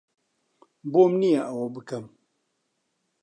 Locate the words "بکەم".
1.75-2.05